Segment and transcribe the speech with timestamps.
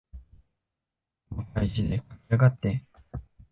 [1.29, 2.83] こまかい字で書きやがって。